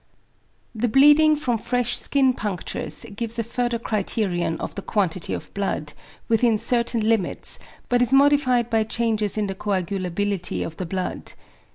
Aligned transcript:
The 0.73 0.87
bleeding 0.87 1.35
from 1.35 1.59
fresh 1.59 1.95
skin 1.95 2.33
punctures 2.33 3.05
gives 3.15 3.37
a 3.37 3.43
further 3.43 3.77
criterion 3.77 4.59
of 4.59 4.73
the 4.73 4.81
quantity 4.81 5.31
of 5.31 5.53
blood, 5.53 5.93
within 6.27 6.57
certain 6.57 7.07
limits, 7.07 7.59
but 7.87 8.01
is 8.01 8.11
modified 8.11 8.67
by 8.71 8.83
changes 8.83 9.37
in 9.37 9.45
the 9.45 9.53
coagulability 9.53 10.65
of 10.65 10.77
the 10.77 10.87
blood. 10.87 11.33